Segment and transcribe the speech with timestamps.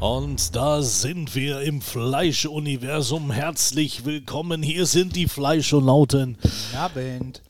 [0.00, 3.30] Und da sind wir im Fleischuniversum.
[3.30, 4.64] Herzlich willkommen.
[4.64, 6.36] Hier sind die Fleischonauten.
[6.76, 7.42] Abend.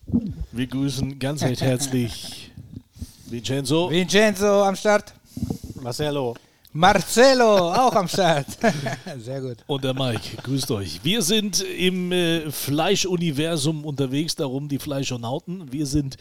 [0.53, 2.53] Wir grüßen ganz recht herzlich
[3.31, 3.89] Vincenzo.
[3.91, 5.15] Vincenzo am Start.
[5.81, 6.37] Marcelo.
[6.77, 8.47] Marcelo auch am Start.
[9.19, 9.57] Sehr gut.
[9.67, 11.01] Und der Mike, grüßt euch.
[11.03, 15.73] Wir sind im äh, Fleischuniversum unterwegs, darum die Fleischonauten.
[15.73, 16.19] Wir sind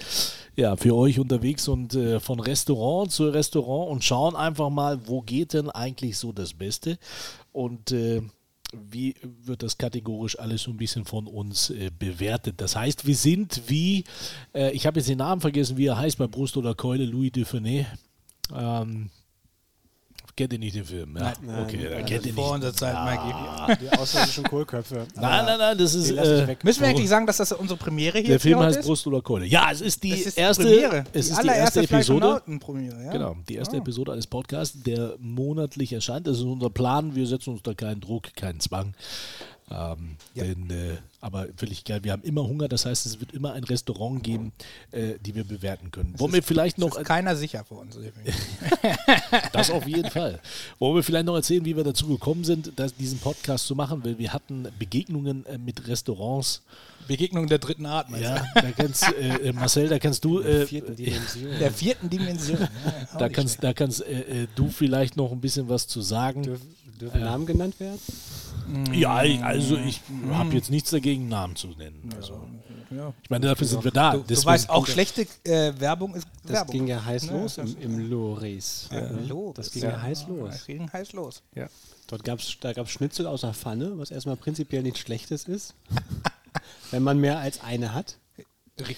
[0.55, 5.21] ja für euch unterwegs und äh, von Restaurant zu Restaurant und schauen einfach mal, wo
[5.21, 6.97] geht denn eigentlich so das Beste
[7.51, 8.21] und äh,
[8.71, 12.61] wie wird das kategorisch alles so ein bisschen von uns äh, bewertet.
[12.61, 14.05] Das heißt, wir sind wie,
[14.53, 17.33] äh, ich habe jetzt den Namen vergessen, wie er heißt bei Brust oder Keule, Louis
[17.33, 17.87] Dufournet.
[18.55, 19.09] Ähm,
[20.35, 21.17] kennt ihr nicht den Film?
[21.17, 22.65] Ja, okay, dann kennt ihr Vor nicht.
[22.67, 23.85] unserer Zeit, Mikey.
[23.85, 24.95] Die ausländischen Kohlköpfe.
[25.15, 26.11] Nein, nein, nein, das ist.
[26.11, 26.63] Äh, weg.
[26.63, 28.85] Müssen wir eigentlich sagen, dass das unsere Premiere hier der Film heißt ist?
[28.85, 29.45] Brust oder Keule.
[29.45, 31.03] Ja, es ist die ist erste, Premiere.
[31.13, 31.87] es die ist die erste Episode.
[32.19, 33.03] Fleischonauten-Premiere.
[33.05, 33.11] Ja?
[33.11, 33.79] Genau, die erste Ah.
[33.79, 36.27] Episode eines Podcasts, der monatlich erscheint.
[36.27, 37.15] Das ist unser Plan.
[37.15, 38.93] Wir setzen uns da keinen Druck, keinen Zwang.
[39.71, 40.43] Ähm, Ja.
[40.43, 42.03] denn, äh, aber völlig geil.
[42.03, 44.51] Wir haben immer Hunger, das heißt, es wird immer ein Restaurant geben,
[44.91, 46.13] äh, die wir bewerten können.
[46.19, 47.97] Wollen wir vielleicht noch Ist keiner sicher vor uns.
[49.53, 50.39] Das auf jeden Fall.
[50.79, 54.03] Wollen wir vielleicht noch erzählen, wie wir dazu gekommen sind, das, diesen Podcast zu machen?
[54.03, 56.61] Weil wir hatten Begegnungen äh, mit Restaurants.
[57.07, 60.65] Begegnung der dritten Art, meinst Ja, da kannst, äh, äh, Marcel, da kannst du, äh,
[60.65, 61.43] Vierten Dimension.
[61.51, 61.57] du?
[61.59, 62.59] Der vierten Dimension.
[62.59, 62.69] Ja,
[63.19, 66.43] da kannst, da kannst äh, äh, du vielleicht noch ein bisschen was zu sagen.
[66.43, 67.99] Dürfen, dürfen Namen genannt werden?
[68.93, 70.01] Ja, also ich
[70.31, 72.09] habe jetzt nichts dagegen, Namen zu nennen.
[72.15, 72.47] Also.
[72.91, 73.13] Ja.
[73.23, 74.11] ich meine, dafür sind wir da.
[74.11, 76.71] Du, du Deswegen- weißt, auch schlechte äh, Werbung ist Das Werbung.
[76.73, 78.87] ging ja heiß Ne, los das- im, im Loris.
[78.91, 79.01] Ja.
[79.55, 80.49] Das ging ja, heiß los.
[80.51, 81.41] Das ging heiß los.
[81.55, 81.67] Ja.
[82.07, 85.73] Dort gab's, da gab es Schnitzel aus der Pfanne, was erstmal prinzipiell nichts Schlechtes ist.
[86.91, 88.17] wenn man mehr als eine hat.
[88.79, 88.97] Richtig.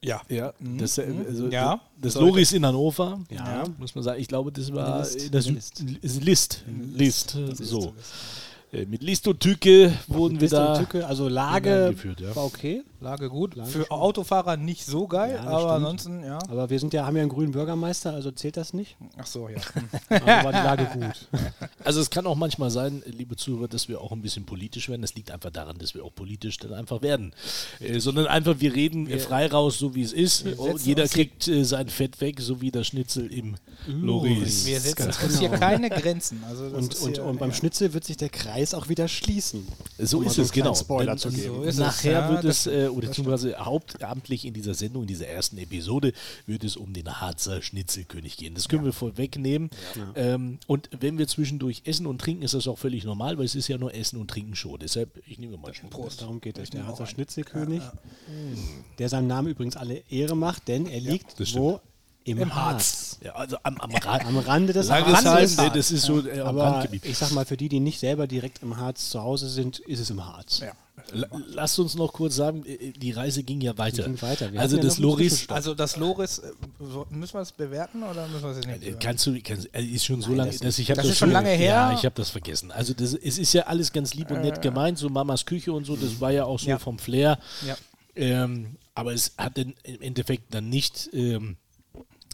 [0.00, 0.20] Ja.
[0.28, 1.80] Ja, das, äh, also, Ja.
[2.00, 3.64] das Loris in Hannover, Ja.
[3.76, 4.20] muss man sagen.
[4.20, 5.20] Ich glaube, das war List.
[5.20, 5.82] Süd List.
[6.24, 6.64] List.
[6.94, 7.88] List, List, so.
[7.88, 7.92] Äh,
[8.70, 12.36] Mit List und Tücke wurden wir Liste und da Tücke, also Lage ja.
[12.36, 12.82] war okay.
[13.00, 13.54] Lage gut.
[13.54, 13.90] Lage Für schon.
[13.90, 15.72] Autofahrer nicht so geil, Ja, aber stimmt.
[15.72, 16.38] ansonsten, ja.
[16.48, 18.96] Aber wir sind ja, haben ja einen grünen Bürgermeister, also zählt das nicht.
[19.16, 19.58] Ach so, ja.
[20.10, 21.28] Also war die Lage gut.
[21.84, 25.00] Also es kann auch manchmal sein, liebe Zuhörer, dass wir auch ein bisschen politisch werden.
[25.00, 27.32] Das liegt einfach daran, dass wir auch politisch dann einfach werden.
[27.80, 30.44] Äh, sondern einfach, wir reden äh, frei raus, so wie es ist.
[30.84, 33.54] Jeder kriegt äh, sein Fett weg, so wie das Schnitzel im
[33.86, 34.66] Loris.
[34.66, 35.60] Wir setzen uns hier genau.
[35.60, 36.42] keine Grenzen.
[36.46, 37.52] Also Und, und, hier, und beim.
[37.52, 39.66] Schnitzel wird sich der Kreis auch wieder schließen.
[39.98, 40.74] So Um ist so es, genau.
[40.74, 41.56] Spoiler Denn zu geben.
[41.56, 45.08] So ist es, Nachher ja, wird es, äh, oder beziehungsweise hauptamtlich in dieser Sendung, in
[45.08, 46.12] dieser ersten Episode,
[46.46, 48.54] wird es um den Harzer Schnitzelkönig gehen.
[48.54, 49.70] Das können wir vorwegnehmen.
[50.14, 53.54] Ähm, und wenn wir zwischendurch essen und trinken, ist das auch völlig normal, weil es
[53.54, 54.76] ist ja nur Essen und Trinken Show.
[54.76, 55.90] Deshalb, ich nehme mal Schluck.
[55.90, 56.22] Prost.
[56.22, 56.70] Darum geht es.
[56.70, 57.06] Der Harzer.
[57.06, 57.82] Schnitzelkönig,
[58.98, 61.80] der seinem Namen übrigens alle Ehre macht, denn er liegt das wo?
[62.28, 63.18] Im, Im Harz.
[63.24, 64.26] Ja, also am, am Rand.
[64.26, 65.56] Am Rande des Langesheim, Harzes.
[65.56, 67.04] ne, das ist so äh, am Aber Randgebiet.
[67.06, 69.98] ich sag mal, für die, die nicht selber direkt im Harz zu Hause sind, ist
[70.00, 70.60] es im Harz.
[70.60, 70.72] Ja.
[71.12, 74.02] La- Lasst uns noch kurz sagen, äh, die Reise ging ja weiter.
[74.02, 74.50] ging weiter.
[74.56, 75.48] Also ja das Loris.
[75.48, 76.50] Also das Loris, äh,
[77.10, 78.98] müssen wir es bewerten oder müssen wir es jetzt nicht äh, bewerten?
[79.00, 81.50] kannst du, kannst, ist schon so lange, das dass ich das das, ist schon lange
[81.50, 81.74] her.
[81.74, 82.70] Ja, ich habe das vergessen.
[82.72, 85.84] Also das, es ist ja alles ganz lieb und nett gemeint, so Mamas Küche und
[85.86, 86.78] so, das war ja auch so Ja.
[86.78, 87.38] vom Flair.
[87.66, 87.76] Ja.
[88.14, 91.56] Ähm, aber es hat dann im Endeffekt dann nicht ähm,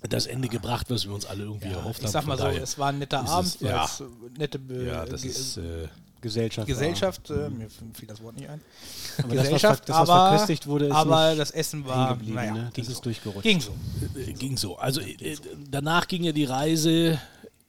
[0.09, 2.07] das Ende gebracht, was wir uns alle irgendwie erhofft haben.
[2.07, 3.85] Ich sag mal so, es war ein netter Abend, es- ja.
[3.85, 4.05] es äh,
[4.39, 5.89] nette Be ja, das Ge- ist äh,
[6.21, 6.67] Gesellschaft.
[6.67, 8.61] Gesellschaft, äh, mir fiel das Wort nicht ein.
[9.19, 12.19] Aber das, was, Gesellschaft, das, was aber, verköstigt wurde, ist aber nicht das Essen war,
[12.25, 12.71] naja, ne?
[12.73, 13.03] ging Das ist so.
[13.05, 13.43] durchgerutscht.
[13.43, 13.73] Ging so.
[14.19, 14.77] äh, ging so.
[14.79, 15.37] Also äh,
[15.71, 17.19] danach ging ja die Reise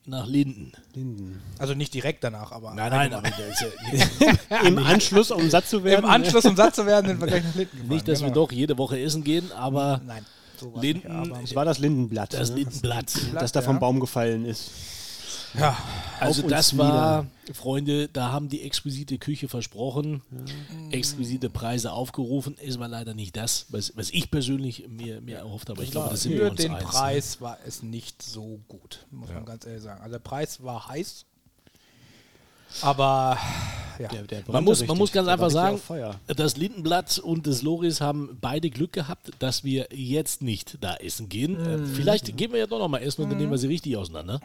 [0.06, 0.72] nach Linden.
[0.94, 1.42] Linden.
[1.58, 6.04] Also nicht direkt danach, aber Nein, nein, aber ja, Im Anschluss, um satt zu werden.
[6.06, 7.88] im Anschluss, um satt zu werden, sind wir gleich nach Linden gefahren.
[7.90, 8.46] nicht, dass wir genau.
[8.46, 10.24] doch jede Woche essen gehen, aber Nein,
[10.60, 12.58] so Linden, Es war das Lindenblatt, das ne?
[12.58, 13.14] Lindenblatt.
[13.34, 13.80] das da vom ja.
[13.80, 14.72] Baum gefallen ist.
[15.58, 15.78] ja,
[16.20, 20.22] Also das war, Freunde, da haben die exquisite Küche versprochen,
[20.92, 22.58] exquisite Preise aufgerufen.
[22.62, 25.84] Es war leider nicht das, was, was ich persönlich mir, mir erhofft habe.
[25.84, 26.84] Ich glaube, das sind wir für uns den eins.
[26.84, 30.02] Preis war es nicht so gut, muss man ganz ehrlich sagen.
[30.02, 31.26] Also der Preis war heiß,
[32.82, 33.38] aber
[34.00, 35.80] ja, Der, der Man muss, man muss ganz einfach sagen,
[36.28, 41.30] das Lindenblatt und das Loris haben beide Glück gehabt, dass wir jetzt nicht da essen
[41.30, 41.56] gehen.
[41.60, 41.88] Äh, Mhm.
[41.88, 44.40] vielleicht gehen wir ja doch noch mal essen und dann nehmen wir sie richtig auseinander.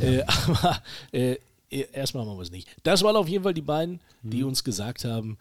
[0.00, 0.82] Äh, aber
[1.12, 1.36] äh,
[1.70, 2.68] erstmal machen wir es nicht.
[2.82, 4.48] Das waren auf jeden Fall die beiden, die Mhm.
[4.48, 5.38] uns gesagt haben,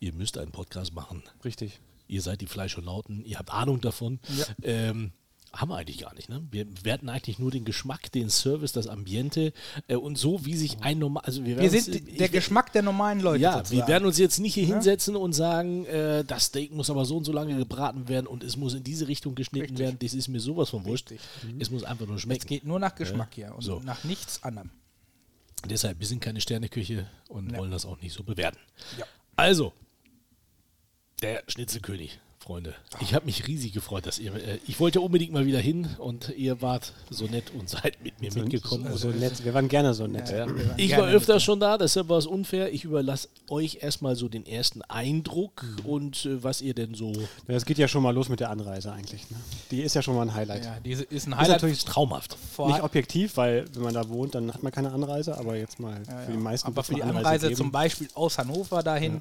[0.00, 1.22] ihr müsst einen Podcast machen.
[1.44, 1.80] Richtig.
[2.06, 4.20] Ihr seid die Fleischonauten, ihr habt Ahnung davon.
[4.62, 5.12] Ähm,
[5.54, 6.28] haben wir eigentlich gar nicht.
[6.28, 6.42] Ne?
[6.50, 9.52] Wir werten eigentlich nur den Geschmack, den Service, das Ambiente
[9.88, 11.22] äh, und so, wie sich ein normal.
[11.24, 13.42] Also wir, Wir werden sind uns- der ich- Geschmack der normalen Leute.
[13.42, 13.78] Ja, sozusagen.
[13.80, 17.16] wir werden uns jetzt nicht hier hinsetzen und sagen, äh, das Steak muss aber so
[17.16, 19.78] und so lange gebraten werden und es muss in diese Richtung geschnitten Richtig.
[19.78, 19.98] werden.
[20.00, 21.10] Das ist mir sowas von wurscht.
[21.12, 21.26] Richtig.
[21.60, 22.46] Es muss einfach nur Es schmecken.
[22.46, 23.80] geht nur nach Geschmack hier und So.
[23.80, 24.70] nach nichts anderem.
[25.68, 27.58] Deshalb, wir sind keine Sterneküche und Ja.
[27.58, 28.58] wollen das auch nicht so bewerten.
[28.98, 29.04] Ja.
[29.36, 29.72] Also,
[31.22, 32.74] der Schnitzelkönig, Freunde.
[33.00, 34.34] Ich habe mich riesig gefreut, dass ihr.
[34.34, 38.20] Äh, ich wollte unbedingt mal wieder hin und ihr wart so nett und seid mit
[38.20, 38.94] mir mitgekommen.
[38.96, 39.42] So nett.
[39.44, 40.28] Wir waren gerne so nett.
[40.30, 40.40] Ja.
[40.46, 42.70] waren Ich war öfter schon da, deshalb war es unfair.
[42.72, 47.12] Ich überlasse euch erstmal so den ersten Eindruck und äh, was ihr denn so.
[47.46, 49.30] Das geht ja schon mal los mit der Anreise eigentlich.
[49.30, 49.36] Ne?
[49.70, 50.64] Die ist ja schon mal ein Highlight.
[50.66, 51.48] Ja, diese ist ein Ist Highlight.
[51.62, 52.36] natürlich Traumhaft.
[52.54, 55.80] vor- nicht objektiv, weil wenn man da wohnt, dann hat man keine Anreise, aber jetzt
[55.80, 56.40] mal Ja, für die ja.
[56.42, 57.56] meisten Aber für die Anreise geben.
[57.56, 59.18] zum Beispiel aus Hannover dahin.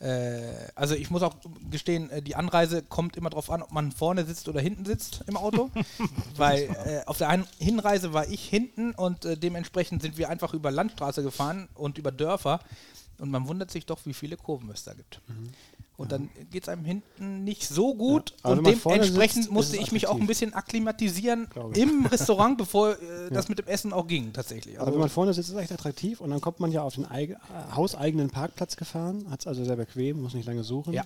[0.00, 0.40] Äh,
[0.74, 1.36] also ich muss auch
[1.70, 5.22] gestehen, äh, die Anreise kommt immer darauf an, ob man vorne sitzt oder hinten sitzt
[5.26, 5.70] im Auto.
[6.36, 10.54] Weil äh, auf der einen Hinreise war ich hinten und äh, dementsprechend sind wir einfach
[10.54, 12.60] über Landstraße gefahren und über Dörfer.
[13.18, 15.20] Und man wundert sich doch, wie viele Kurven es da gibt.
[16.00, 18.30] Und dann geht es einem hinten nicht so gut.
[18.30, 22.92] Ja, aber und dementsprechend sitzt, musste ich mich auch ein bisschen akklimatisieren im Restaurant, bevor
[22.92, 24.76] äh, das mit dem Essen auch ging, tatsächlich.
[24.78, 26.82] Aber Also, wenn man vorne sitzt, ist es echt attraktiv und dann kommt man ja
[26.82, 27.36] auf den äh,
[27.74, 31.04] hauseigenen Parkplatz gefahren, hat es also sehr bequem, muss nicht lange suchen, Ja.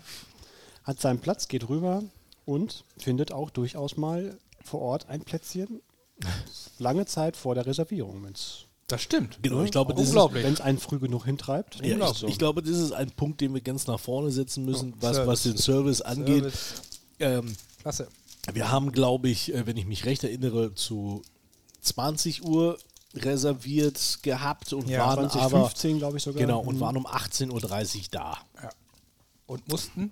[0.85, 2.05] hat seinen Platz, geht rüber
[2.45, 5.81] und findet auch durchaus mal vor Ort ein Plätzchen.
[6.79, 9.39] Lange Zeit vor der Reservierung, wenn es das stimmt.
[9.43, 10.63] Genau, ich glaube, ist, Unglaublich.
[10.63, 11.85] einen früh genug hintreibt.
[11.85, 12.27] ja, ich, so.
[12.29, 15.27] ich glaube, das ist ein Punkt, den wir ganz nach vorne setzen müssen, was, Service.
[15.29, 16.43] was den Service angeht.
[16.43, 16.75] Service.
[17.21, 18.09] Ähm, Klasse.
[18.53, 21.23] Wir haben, glaube ich, äh, wenn ich mich recht erinnere, zu
[21.81, 22.79] 20 Uhr
[23.15, 26.43] reserviert gehabt und Ja, waren 2015, glaube ich sogar.
[26.43, 26.81] aber genau und Mhm.
[26.81, 28.39] waren um 18.30 Uhr da
[29.47, 30.11] Und mussten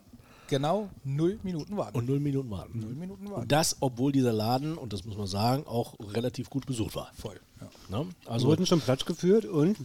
[0.52, 1.98] genau null Minuten warten.
[1.98, 2.78] und null Minuten warten.
[2.78, 3.42] null Minuten warten.
[3.42, 7.10] Und das, obwohl dieser Laden, und das muss man sagen, auch relativ gut besucht war.
[7.14, 7.40] Voll.
[7.60, 7.98] Ja.
[7.98, 8.08] Ne?
[8.26, 9.78] Also wurden zum Platz geführt und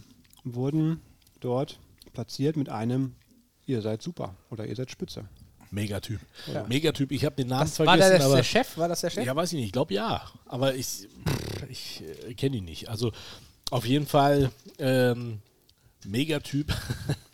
[0.44, 1.00] wurden
[1.40, 1.78] dort
[2.12, 3.14] platziert mit einem
[3.68, 5.28] Ihr seid super oder ihr seid spitze.
[5.70, 6.20] Megatyp.
[6.68, 8.78] Megatyp, ich habe den Namen Das war vergessen, der, der, aber der Chef?
[8.78, 9.26] War das der Chef?
[9.26, 9.66] Ja, weiß ich nicht.
[9.66, 10.22] Ich glaube ja.
[10.46, 11.06] Aber ich,
[11.68, 12.88] ich äh, kenne ihn nicht.
[12.88, 13.12] Also
[13.70, 15.40] auf jeden Fall ähm,
[16.06, 16.74] Megatyp.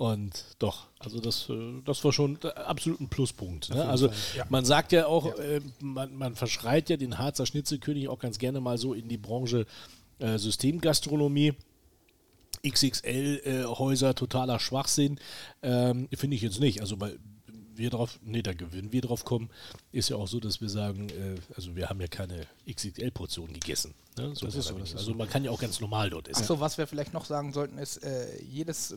[0.00, 3.68] Und doch, also das, äh, das war schon der absolut ein Pluspunkt.
[3.68, 3.84] Ne?
[3.84, 4.08] Also
[4.48, 8.62] man sagt ja auch, äh, man, man verschreit ja den Harzer Schnitzelkönig auch ganz gerne
[8.62, 9.66] mal so in die Branche
[10.18, 11.52] äh, Systemgastronomie.
[12.66, 15.20] XXL-Häuser, totaler Schwachsinn.
[15.62, 16.80] Ähm, Finde ich jetzt nicht.
[16.80, 17.18] Also weil
[17.74, 19.50] wir drauf, nee, da wenn wir drauf kommen,
[19.92, 23.92] ist ja auch so, dass wir sagen, äh, also wir haben ja keine XXL-Portion gegessen.
[24.16, 24.34] Ne?
[24.34, 26.40] So Das ist so, das ist also man kann ja auch ganz normal dort essen.
[26.40, 28.96] Achso, was wir vielleicht noch sagen sollten, ist, äh, jedes äh,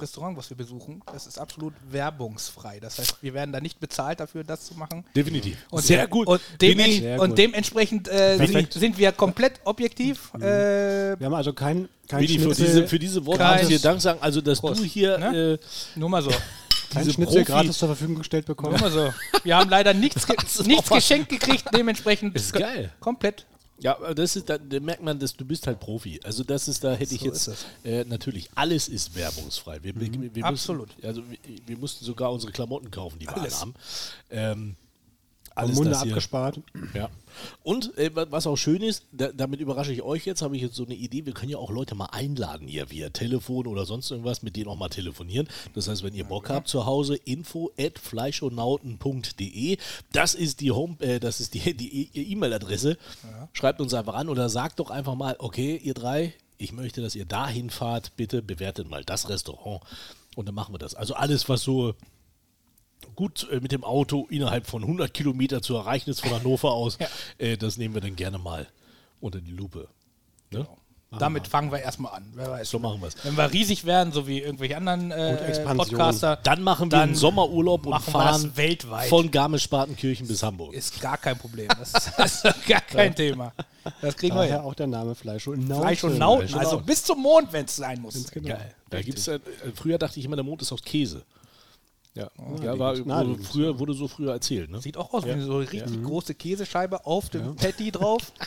[0.00, 2.80] Restaurant, was wir besuchen, das ist absolut werbungsfrei.
[2.80, 5.04] Das heißt, wir werden da nicht bezahlt dafür, das zu machen.
[5.14, 5.56] Definitiv.
[5.70, 6.26] Und, Sehr gut.
[6.26, 7.38] Und, dem, Sehr und gut.
[7.38, 10.32] dementsprechend äh, sind, sind wir komplett objektiv.
[10.34, 13.78] Äh, Wir haben also kein, kein Willi, für diese, für diese Worte muss ich dir
[13.80, 14.18] Dank sagen.
[14.22, 14.80] Also, dass Prost.
[14.80, 15.58] du hier Ne?
[15.94, 16.30] äh, nur mal so.
[16.90, 18.72] kein diese Schnitzel Profi- gratis zur Verfügung gestellt bekommen.
[18.72, 19.12] Nur mal so.
[19.44, 20.36] Wir haben leider nichts, ge
[20.66, 22.90] nichts geschenkt gekriegt, dementsprechend Ist geil.
[23.00, 23.46] komplett.
[23.82, 26.20] Ja, das ist, da, da merkt man, dass du bist halt Profi.
[26.22, 29.82] Also das ist, da hätte ich So jetzt, äh, natürlich, alles ist werbungsfrei.
[29.82, 30.88] Wir, wir, wir Absolut.
[30.88, 33.60] Mussten, also wir, wir mussten sogar unsere Klamotten kaufen, die wir Alles.
[33.60, 33.74] haben.
[34.30, 34.76] Ähm,
[35.54, 36.60] alles Munde das hier, abgespart.
[36.94, 37.08] ja.
[37.62, 40.62] Und äh, wa- was auch schön ist, da, damit überrasche ich euch jetzt, habe ich
[40.62, 43.84] jetzt so eine Idee, wir können ja auch Leute mal einladen hier via Telefon oder
[43.86, 45.48] sonst irgendwas, mit denen auch mal telefonieren.
[45.74, 49.78] Das heißt, wenn ihr Bock habt zu Hause, info at fleischonauten.de,
[50.12, 52.96] das ist die Home, äh, das ist die die E- E-Mail-Adresse.
[53.52, 57.14] Schreibt uns einfach an oder sagt doch einfach mal, okay, ihr drei, ich möchte, dass
[57.14, 59.82] ihr dahin fahrt, bitte bewertet mal das Restaurant
[60.36, 60.94] und dann machen wir das.
[60.94, 61.94] Also alles, was so
[63.14, 66.98] gut äh, mit dem Auto innerhalb von 100 Kilometer zu erreichen ist von Hannover aus,
[67.38, 68.68] äh, das nehmen wir dann gerne mal
[69.20, 69.88] unter die Lupe.
[70.50, 70.66] Ne?
[71.18, 72.24] Damit fangen wir erstmal an.
[72.34, 72.70] Wer weiß.
[72.70, 73.16] So machen wir es.
[73.22, 75.64] Wenn wir riesig werden, so wie irgendwelche anderen äh.
[75.74, 79.08] Podcaster, Dann machen wir Dann einen Sommerurlaub und wir fahren weltweit.
[79.08, 80.72] von Garmisch-Partenkirchen bis Hamburg.
[80.72, 81.68] ist gar kein Problem.
[81.68, 83.52] Das ist, das ist gar kein Thema.
[84.00, 84.64] Das kriegen wir Daher hin.
[84.64, 85.82] auch der Name Fleisch und Nauten.
[85.82, 88.30] Fleisch und Nauten, also bis zum Mond, wenn es sein muss.
[88.30, 88.48] Genau.
[88.48, 88.74] Geil.
[88.88, 89.40] Da gibt's, äh,
[89.74, 91.24] früher dachte ich immer, der Mond ist aus Käse.
[92.14, 92.30] Ja,
[92.62, 94.70] ja war, wurde, früher, wurde so früher erzählt.
[94.70, 94.80] Ne?
[94.80, 98.32] Sieht auch aus wie so eine richtig große Käsescheibe auf dem Patty drauf.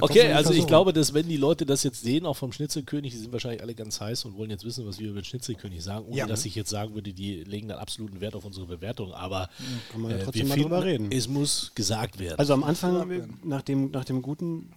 [0.00, 3.18] Okay, also ich glaube, dass wenn die Leute das jetzt sehen, auch vom Schnitzelkönig, die
[3.18, 6.06] sind wahrscheinlich alle ganz heiß und wollen jetzt wissen, was wir über den Schnitzelkönig sagen,
[6.06, 6.26] ohne Ja.
[6.26, 9.48] dass ich jetzt sagen würde, die legen dann absoluten Wert auf unsere Bewertung, aber
[9.90, 11.08] Kann man ja äh, trotzdem wir mal finden, drüber reden.
[11.10, 12.38] es muss gesagt werden.
[12.38, 14.70] Also am Anfang, nach dem, nach dem guten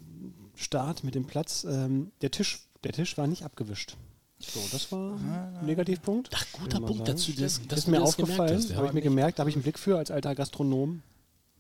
[0.56, 3.98] Start mit dem Platz, ähm, der, Tisch, der Tisch war nicht abgewischt.
[4.44, 6.30] So, das war ein Negativpunkt.
[6.34, 7.18] Ach, guter Punkt sagen.
[7.18, 9.64] dazu, dass, dass ist mir das aufgefallen, habe ich mir gemerkt, da habe ich einen
[9.64, 11.02] Blick für als alter Gastronom.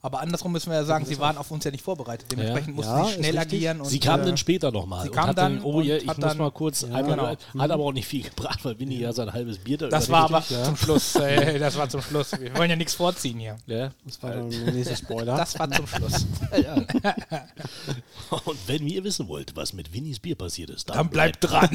[0.03, 2.31] Aber andersrum müssen wir ja sagen, sie waren auf uns ja nicht vorbereitet.
[2.31, 3.81] Dementsprechend mussten Ja, sie schnell agieren.
[3.81, 5.03] Und, Sie kam äh, dann später nochmal.
[5.03, 7.27] sie und kam hat dann oh ja, ich muss dann- mal kurz, einmal, genau.
[7.63, 10.24] hat aber auch nicht viel gebracht, weil Winnie ja sein halbes Bier da Das war
[10.25, 11.15] aber zum Schluss.
[11.22, 12.31] Äh, das war zum Schluss.
[12.39, 13.58] Wir wollen ja nichts vorziehen hier.
[13.67, 13.91] Ja.
[14.05, 15.38] Das war dann der nächste Spoiler.
[15.38, 16.25] Das war zum Schluss.
[18.46, 21.70] Und wenn ihr wissen wollt, was mit Winnies Bier passiert ist, dann, Dann bleibt dran.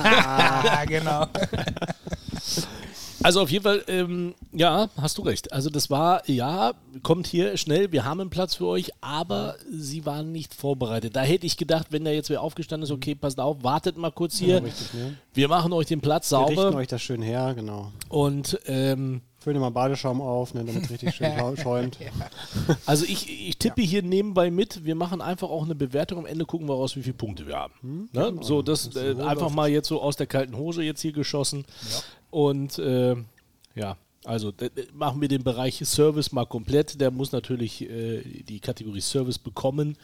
[0.00, 1.26] Ah, genau.
[3.22, 5.52] Also auf jeden Fall, ähm, ja, hast du recht.
[5.52, 6.72] Also das war, ja,
[7.02, 11.16] kommt hier schnell, wir haben einen Platz für euch, aber sie waren nicht vorbereitet.
[11.16, 14.12] Da hätte ich gedacht, wenn da jetzt wer aufgestanden ist, okay, passt auf, wartet mal
[14.12, 14.56] kurz hier.
[14.56, 15.16] Ja, richtig, ne?
[15.34, 17.92] Wir machen euch den Platz Wir richten sauber euch das schön her, genau.
[18.08, 21.32] und ähm, Füllen mal Badeschaum auf, ne, damit es richtig schön
[21.62, 21.96] schäumt.
[22.86, 26.44] also ich, ich tippe hier nebenbei mit, wir machen einfach auch eine Bewertung, am Ende
[26.44, 28.08] gucken wir raus, wie viele Punkte wir haben.
[28.12, 28.34] Ne?
[28.40, 31.64] So, das äh, einfach mal jetzt so aus der kalten Hose jetzt hier geschossen
[32.30, 33.16] und äh,
[33.74, 34.52] ja, also
[34.92, 39.96] machen wir den Bereich Service mal komplett, der muss natürlich äh, die Kategorie Service bekommen.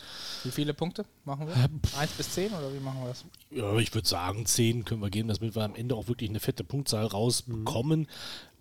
[0.44, 1.54] Wie viele Punkte machen wir?
[1.98, 3.24] Eins bis zehn oder wie machen wir das?
[3.50, 6.40] Ja, ich würde sagen, 10 können wir geben, damit wir am Ende auch wirklich eine
[6.40, 8.08] fette Punktzahl rausbekommen.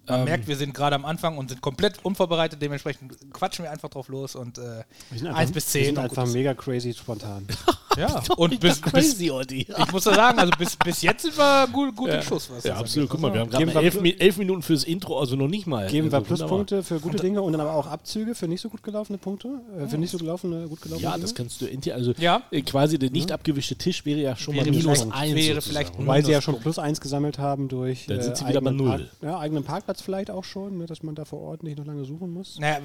[0.07, 2.61] Man merkt, wir sind gerade am Anfang und sind komplett unvorbereitet.
[2.61, 5.85] Dementsprechend quatschen wir einfach drauf los und äh, Wir sind eins bis wir zehn.
[5.95, 7.47] sind einfach mega crazy spontan.
[7.97, 8.21] ja.
[8.35, 9.61] Und bis, bis, crazy, Olli.
[9.77, 12.49] ich muss da sagen, also bis, bis jetzt sind wir gut, gut im Schuss.
[12.51, 13.09] Was Ja, absolut.
[13.09, 15.67] Guck mal, wir haben gerade mal wir elf, elf Minuten fürs Intro, also noch nicht
[15.67, 15.87] mal.
[15.87, 16.47] Geben wir Also wunderbar.
[16.65, 19.61] Pluspunkte für gute Dinge und dann aber auch Abzüge für nicht so gut gelaufene Punkte?
[19.79, 21.21] Äh, für nicht so gelaufene, gut gelaufene Ja, Dinge?
[21.21, 22.41] das kannst du also Ja.
[22.51, 25.35] äh, quasi der nicht abgewischte Tisch wäre ja schon Wäre mal minus vielleicht- eins.
[25.35, 25.85] wäre sozusagen.
[25.87, 28.69] vielleicht Weil sie ja schon plus eins gesammelt haben durch Dann sind sie wieder bei
[28.71, 29.09] eigenen null.
[29.21, 32.05] Ja, eigenen Parkplatz vielleicht auch schon, ne, dass man da vor Ort nicht noch lange
[32.05, 32.57] suchen muss.
[32.59, 32.79] Naja,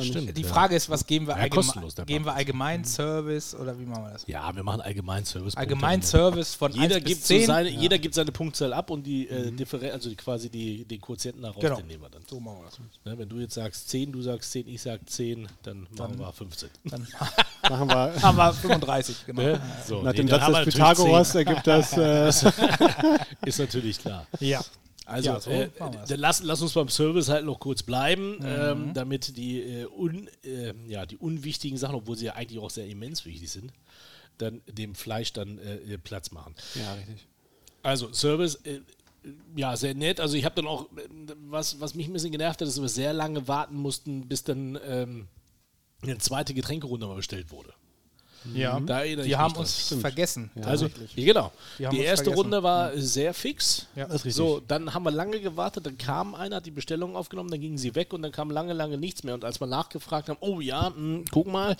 [0.00, 0.48] Stimmt, die ja.
[0.48, 4.10] Frage ist, was geben wir, Ja, allgemein, geben wir allgemein Service oder wie machen wir
[4.12, 4.26] das?
[4.26, 5.56] Ja, wir machen allgemein Service.
[5.56, 7.46] Allgemein Service von Jeder 1 gibt, bis so 10.
[7.46, 11.00] seine, jeder gibt seine Punktzahl ab und die äh, Differenz, also die, quasi die, den
[11.00, 11.76] Quotienten daraus, Genau.
[11.76, 12.22] den nehmen wir dann.
[12.28, 12.78] So machen wir das.
[13.04, 16.32] Ne, wenn du jetzt sagst 10, du sagst 10, ich sag 10, dann machen wir
[16.32, 16.68] 15.
[16.84, 17.06] Dann
[17.68, 19.42] Machen wir haben wir 35, genau.
[19.42, 19.60] Ne?
[19.86, 21.92] So, nach nee, dem dann Satz des Pythagoras ergibt das.
[21.96, 22.52] Äh, 10.
[23.44, 24.26] Ist natürlich klar.
[24.40, 24.60] Ja.
[25.08, 25.70] Also, Ja, so äh,
[26.16, 28.44] lass, lass uns beim Service halt noch kurz bleiben, Mhm.
[28.46, 32.70] ähm, damit die, äh, un, äh, ja, die unwichtigen Sachen, obwohl sie ja eigentlich auch
[32.70, 33.72] sehr immens wichtig sind,
[34.36, 36.54] dann dem Fleisch dann äh, Platz machen.
[36.74, 37.26] ja, richtig.
[37.82, 38.80] Also Service, äh,
[39.56, 40.20] ja, sehr nett.
[40.20, 41.08] Also ich habe dann auch, äh,
[41.48, 44.44] was, was mich ein bisschen genervt hat, ist, dass wir sehr lange warten mussten, bis
[44.44, 45.28] dann ähm,
[46.02, 47.72] eine zweite Getränkerunde mal bestellt wurde.
[48.54, 48.78] Ja.
[48.80, 50.00] Da Die haben uns dran.
[50.00, 50.50] vergessen.
[50.64, 51.16] Also, tatsächlich.
[51.26, 51.52] ja, genau.
[51.78, 52.30] Die Die erste.
[52.30, 53.86] Runde war sehr fix.
[53.96, 54.04] Ja.
[54.06, 54.34] Das ist richtig.
[54.36, 57.78] So, dann haben wir lange gewartet, dann kam einer, hat die Bestellung aufgenommen, dann gingen
[57.78, 59.34] sie weg und dann kam lange, lange nichts mehr.
[59.34, 61.76] Und als wir nachgefragt haben, oh ja, mh, guck mal,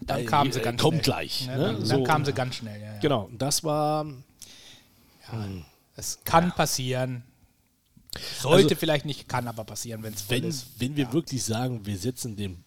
[0.00, 1.02] dann äh, kamen sie ganz kommt schnell.
[1.02, 1.46] gleich.
[1.46, 1.62] Ja, ne?
[1.64, 1.92] dann, so.
[1.94, 2.80] dann kamen sie ganz schnell.
[2.80, 2.98] Ja, ja.
[3.00, 4.06] Genau, das war,
[5.96, 7.22] Es kann passieren.
[8.40, 10.66] Sollte Also- vielleicht nicht, kann aber passieren, wenn es wenn, ist.
[10.78, 12.62] wenn wir wirklich sagen, wir setzen dem, de-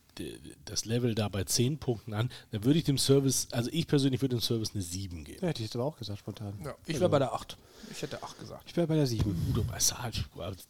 [0.65, 4.21] das Level da bei 10 Punkten an, dann würde ich dem Service, also ich persönlich
[4.21, 5.39] würde dem Service eine 7 geben.
[5.41, 6.53] Ja, hätte ich jetzt aber auch gesagt spontan.
[6.63, 7.57] Ja, ich wäre bei der 8.
[7.91, 8.63] Ich hätte 8 gesagt.
[8.67, 9.53] Ich wäre bei der 7.
[9.53, 9.95] Du weißt,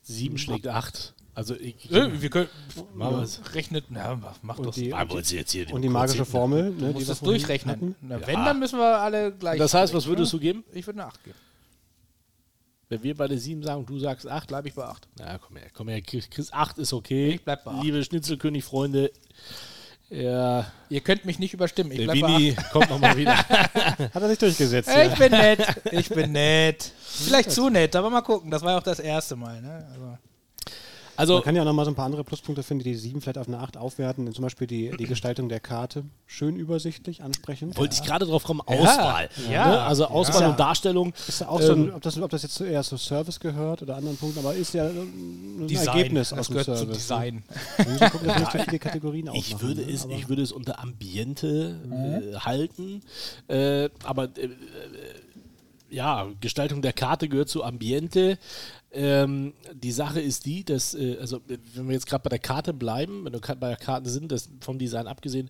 [0.04, 1.14] 7 schlägt 8.
[1.36, 2.50] Also ich, Äh, wir können.
[2.96, 3.42] Machen wir's.
[3.54, 3.86] Rechnet.
[3.90, 4.74] Na, mach, Und doch.
[4.74, 7.20] die, Ah, wollt ihr jetzt hier und die magische Formel, Du ne, musst wir das
[7.22, 7.96] durchrechnen.
[8.02, 9.58] Na, wenn, dann müssen wir alle gleich.
[9.58, 10.64] Das heißt, was würdest du geben?
[10.74, 11.38] Ich würde eine 8 geben.
[12.90, 15.08] Wenn wir beide 7 sagen und du sagst 8, Bleibe ich bei 8.
[15.20, 16.02] Na, komm her, komm her.
[16.02, 17.36] Chris, Chris 8 ist okay.
[17.36, 17.84] Ich bleib bei acht.
[17.84, 19.12] Liebe Schnitzelkönig-Freunde,
[20.10, 21.92] ja, Ihr könnt mich nicht überstimmen.
[21.92, 22.38] Ich der bleibe bei 8.
[22.40, 23.38] Winnie kommt nochmal wieder.
[23.48, 24.90] Hat er sich durchgesetzt.
[24.90, 25.12] Äh, ja.
[25.14, 25.68] Ich bin nett.
[25.92, 26.92] Ich bin nett.
[27.00, 28.50] Vielleicht zu nett, aber mal gucken.
[28.50, 29.62] Das war ja auch das erste Mal.
[29.62, 29.88] Ne?
[29.94, 30.18] Also,
[31.20, 33.22] Also, Man kann ja auch nochmal so ein paar andere Pluspunkte finden, die die 7
[33.22, 34.32] vielleicht auf eine 8 aufwerten.
[34.34, 36.06] Zum Beispiel die, die Gestaltung der Karte.
[36.26, 37.78] Schön übersichtlich, ansprechend.
[37.78, 39.30] wollte ich gerade drauf kommen, Auswahl.
[39.52, 39.82] ja, ne?
[39.82, 40.50] Also Auswahl Ja.
[40.52, 41.14] und Darstellung.
[41.28, 43.82] Ist ja auch so Ähm, ein, ob, das, ob das jetzt eher so Service gehört
[43.82, 45.88] oder anderen Punkten, aber ist ja ein Design.
[45.88, 46.98] Ergebnis das aus dem Service.
[46.98, 47.44] Design.
[47.78, 48.30] Wir müssen gucken,
[48.72, 49.68] so Kategorien Ich aufmachen.
[49.68, 49.92] würde, ne?
[49.92, 51.80] es, ich würde es unter Ambiente
[52.34, 53.02] äh, halten,
[53.50, 54.50] äh, aber äh, äh,
[55.90, 58.38] ja, Gestaltung der Karte gehört zu Ambiente.
[58.92, 62.74] Ähm, die Sache ist die, dass, äh, also wenn wir jetzt gerade bei der Karte
[62.74, 65.50] bleiben, wenn wir gerade bei der Karte sind, das vom Design abgesehen,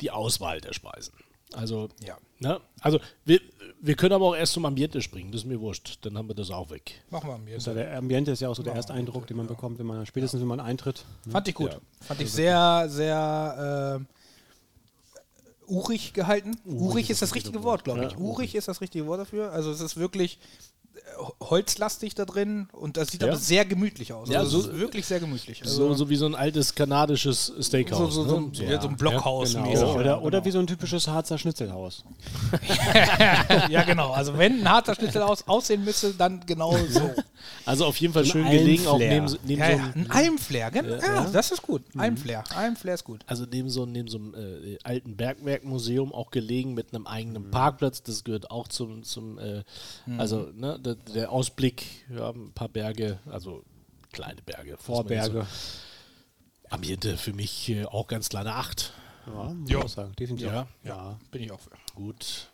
[0.00, 1.12] die Auswahl der Speisen.
[1.54, 2.18] Also, Ja.
[2.40, 2.60] ne?
[2.80, 3.40] also wir,
[3.80, 6.34] wir können aber auch erst zum Ambiente springen, das ist mir wurscht, dann haben wir
[6.34, 7.00] das auch weg.
[7.10, 7.54] Machen wir mir.
[7.54, 10.04] Also der Ambiente ist ja auch so der erste Eindruck, den man bekommt, wenn man
[10.04, 11.04] spätestens wenn man eintritt.
[11.30, 11.72] Fand ich gut.
[11.72, 11.78] Ja.
[12.02, 14.04] Fand ich sehr, sehr äh,
[15.68, 16.56] urig gehalten.
[16.64, 18.16] Urig, ist das richtige Wort, glaube ich.
[18.18, 19.52] Urig ist das richtige Wort dafür.
[19.52, 20.38] Also es ist wirklich
[21.40, 23.28] holzlastig da drin und das sieht Ja.
[23.28, 24.28] aber sehr gemütlich aus.
[24.28, 25.60] Ja, also so- wirklich sehr gemütlich.
[25.64, 28.14] So, Also, so wie so ein altes kanadisches so, Steakhouse.
[28.14, 28.50] so, so, ne?
[28.52, 29.54] so, ja, so ein Blockhaus.
[29.54, 29.94] Genau.
[29.94, 30.44] Oder, oder genau.
[30.44, 32.04] wie so ein typisches Harzer Schnitzelhaus.
[33.70, 34.10] ja, genau.
[34.12, 37.10] Also wenn ein harter Schnitzel aus, aussehen müsste, dann genau so.
[37.64, 40.10] Also auf jeden Fall So schön ein gelegen, auch neben, neben ja, so einem, ein
[40.10, 40.96] Almflair, genau.
[40.96, 41.82] Ja, das ist gut.
[41.96, 42.42] Almflair.
[42.54, 43.20] Almflair ist gut.
[43.26, 47.50] also neben so, neben so einem äh, alten Bergwerkmuseum auch gelegen mit einem eigenen Mhm.
[47.50, 48.02] Parkplatz.
[48.02, 49.62] Das gehört auch zum, zum äh,
[50.18, 53.64] also ne, der, der Ausblick, ja, ein paar Berge, also
[54.12, 54.72] kleine Berge.
[54.72, 55.46] muss Vorberge.
[55.50, 56.70] So.
[56.70, 58.92] Ambiente für mich äh, auch ganz kleine Acht.
[59.26, 59.78] Ja, muss Ja.
[59.78, 60.12] ich auch sagen.
[60.18, 60.48] Definitiv.
[60.48, 60.68] Ja.
[60.84, 61.18] ja.
[61.30, 61.70] Bin ich auch für.
[61.94, 62.48] Gut.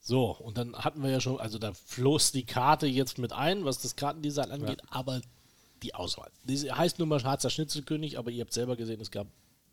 [0.00, 3.64] So, und dann hatten wir ja schon, also da floss die Karte jetzt mit ein,
[3.64, 5.20] was das Kartendesign angeht, aber
[5.82, 6.30] die Auswahl.
[6.44, 9.26] Die heißt nun mal Harzer Schnitzelkönig, aber ihr habt selber gesehen, es gab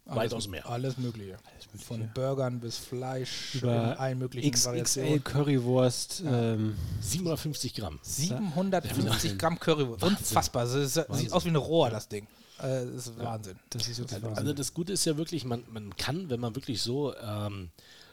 [0.06, 0.68] weitaus mehr.
[0.70, 1.38] Alles Mögliche.
[1.78, 5.24] Von Burgern bis Fleisch, Über allen möglichen XXL Variationen.
[5.24, 6.24] Currywurst.
[6.26, 8.00] Ähm, 750 Gramm.
[8.02, 10.04] 750 Gramm Currywurst.
[10.04, 10.64] Unfassbar.
[10.66, 12.28] Das ist, sieht aus wie eine Rohr, das Ding.
[12.60, 13.60] Äh, das ist Wahnsinn.
[13.70, 14.56] das ist wirklich Also Wahnsinn.
[14.56, 17.72] das Gute ist ja wirklich, man, man kann, wenn man wirklich so ähm,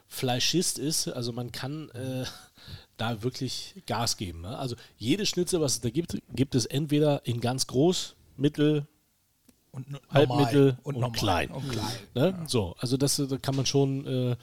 [0.09, 2.25] Fleischist ist, also man kann äh,
[2.97, 4.41] da wirklich Gas geben.
[4.43, 4.59] Ne?
[4.59, 8.87] Also jedes Schnitzel, was es da gibt, gibt es entweder in ganz groß, mittel,
[9.73, 11.19] Und Halbmittel und, normal.
[11.19, 11.51] klein.
[11.51, 11.93] Und klein.
[12.15, 12.45] Ne?
[12.47, 14.37] So, also das äh, da kann man schon, äh,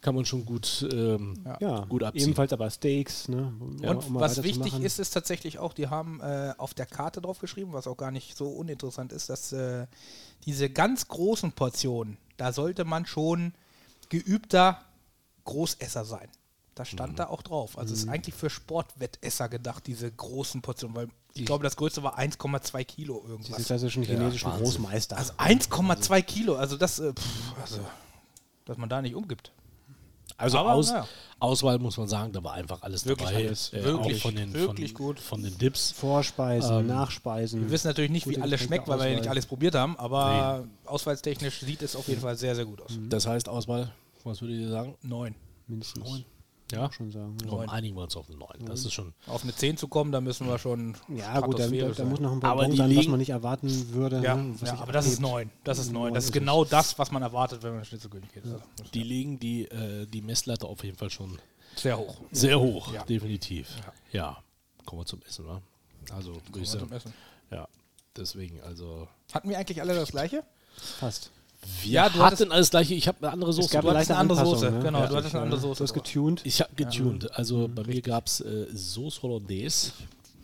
[0.00, 2.22] kann man schon gut, ähm, ja, gut abziehen.
[2.28, 3.28] ebenfalls aber Steaks.
[3.28, 6.86] Ne, um- Und um was wichtig ist, ist tatsächlich auch, die haben äh, auf der
[6.86, 9.86] Karte drauf geschrieben, was auch gar nicht so uninteressant ist, dass äh,
[10.46, 13.54] diese ganz großen Portionen, da sollte man schon
[14.10, 14.80] geübter
[15.44, 16.28] Großesser sein.
[16.74, 17.76] Das stand da auch drauf.
[17.76, 22.02] Also es ist eigentlich für Sportwettesser gedacht, diese großen Portionen, weil ich glaube, das größte
[22.02, 23.66] war 1,2 Kilo Diese irgendwas.
[23.66, 24.64] klassischen chinesischen Wahnsinn.
[24.64, 25.16] Großmeister.
[25.16, 27.80] Also 1,2 Kilo, also das, äh, pff, also,
[28.64, 29.52] dass man da nicht umgibt.
[30.38, 31.06] Also Aber, aus, naja.
[31.38, 33.46] Auswahl muss man sagen, da war einfach alles Wirklich dabei.
[33.46, 33.72] alles.
[33.72, 35.20] Äh, Wirklich, von den, wirklich von, gut.
[35.20, 35.92] Von den Dips.
[35.92, 37.60] Vorspeisen, Ähm, Nachspeisen.
[37.60, 40.64] Wir wissen natürlich nicht, wie alles schmeckt, weil wir ja nicht alles probiert haben, aber
[40.86, 42.98] auswahlstechnisch sieht es auf jeden Fall sehr, sehr gut aus.
[43.08, 43.92] Das heißt Auswahl,
[44.24, 44.96] was würdet ihr sagen?
[45.02, 45.34] Neun.
[45.68, 46.24] mindestens.
[46.72, 47.36] Ja, Schon sagen.
[47.42, 48.48] Ja, Komm, einigen wir uns auf den 9.
[48.66, 49.12] Das ist schon.
[49.26, 52.18] Auf eine 10 zu kommen, da müssen wir schon ja gut, da, da, da muss
[52.20, 54.20] noch ein Aber Bonbon die sein, was man nicht erwarten würde.
[54.22, 55.30] ja, ne, was ja aber das ist abhebt.
[55.32, 55.50] neun.
[55.64, 56.02] Das ist neun.
[56.04, 58.44] Neun Das ist genau das, was man erwartet, wenn man in Schnitzelkönig geht.
[58.44, 58.60] Also,
[58.94, 61.38] Die legen die, äh, die Messlatte auf jeden Fall schon
[61.76, 62.16] Sehr hoch.
[62.32, 63.04] sehr hoch, Ja.
[63.04, 63.68] definitiv.
[64.12, 64.42] Ja.
[64.84, 65.60] kommen wir zum Essen, wa?
[66.12, 67.12] Also, Kommen wir zum Essen.
[67.50, 67.68] Ja,
[68.16, 69.06] deswegen, also.
[69.32, 70.42] Hatten wir eigentlich alle das gleiche?
[70.76, 71.30] Fast.
[71.82, 72.94] Wir Ja, du hatten alles gleiche.
[72.94, 73.66] Ich habe eine andere Soße.
[73.66, 74.80] Es gab Du eine hattest eine andere Soße, ne?
[74.82, 76.40] genau, Ja, du hattest eine andere Soße Du hast getuned.
[76.44, 77.32] Ich habe getuned.
[77.36, 79.92] Also bei mir gab es äh, Sauce Hollandaise.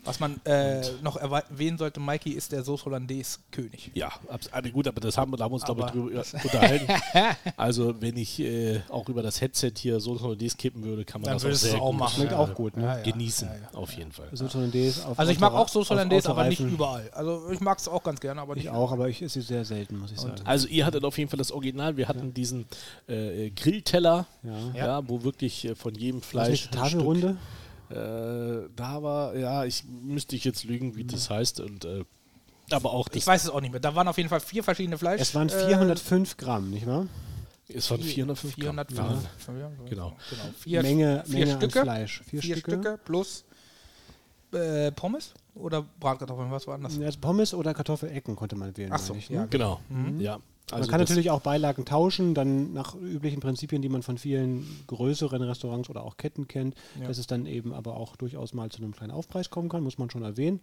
[0.08, 3.90] Was man äh, noch erwähnen sollte, Mikey ist der Sauce Hollandaise König.
[3.92, 4.10] Ja,
[4.52, 6.92] ah, gut, aber das haben wir, da haben wir uns, glaube ich, drüber unterhalten.
[7.58, 11.28] also, wenn ich äh, auch über das Headset hier Sauce Hollandaise kippen würde, kann man
[11.28, 12.14] Dann das auch sehr auch gut machen.
[12.16, 12.38] Schmeckt ja.
[12.38, 12.84] auch gut, ne?
[12.84, 13.02] Ja, ja.
[13.02, 13.48] genießen.
[13.48, 13.78] Ja, ja.
[13.78, 14.28] Auf jeden Fall.
[14.32, 17.10] Sauce Hollandaise auf Also ich mag auch auf Hollandaise, aber nicht überall.
[17.12, 19.46] Also ich mag es auch ganz gerne, aber nicht Ich auch, aber ich esse sie
[19.46, 20.36] sehr selten, muss ich sagen.
[20.44, 21.98] Also ihr hattet auf jeden Fall das Original.
[21.98, 22.66] Wir hatten diesen
[23.08, 24.86] äh, Grillteller, Ja.
[24.86, 25.08] ja.
[25.08, 27.36] wo wirklich äh, von jedem Fleisch nicht, Tafelrunde?
[27.90, 31.60] Äh, da war, ja, ich müsste ich jetzt lügen, wie das heißt.
[31.60, 32.04] Und äh,
[32.70, 33.80] aber auch Ich weiß es auch nicht mehr.
[33.80, 35.20] Da waren auf jeden Fall vier verschiedene Fleisch.
[35.20, 37.06] Es waren äh, 405 Gramm, nicht wahr?
[37.68, 38.76] ist von 405 Gramm.
[38.88, 39.28] 405.
[39.48, 39.54] Ja.
[39.58, 40.16] Ja, Genau.
[40.30, 40.42] genau.
[40.58, 41.82] Vier, Menge, vier Menge Stücke.
[41.82, 42.22] Fleisch.
[42.26, 42.70] Vier, Vier, Stücke.
[42.72, 42.98] Stücke.
[43.04, 43.44] plus
[44.52, 46.96] äh, Pommes oder Bratkartoffeln, was war anders?
[46.96, 48.90] Ja, also Pommes oder Kartoffelecken konnte man wählen.
[48.92, 49.28] Ach so, meine ich,
[50.20, 50.76] ja, Genau.
[50.76, 50.76] Ja.
[50.76, 54.66] Man Also kann natürlich auch Beilagen tauschen, dann nach üblichen Prinzipien, die man von vielen
[54.86, 57.08] größeren Restaurants oder auch Ketten kennt, Ja.
[57.08, 59.98] dass es dann eben aber auch durchaus mal zu einem kleinen Aufpreis kommen kann, muss
[59.98, 60.60] man schon erwähnen.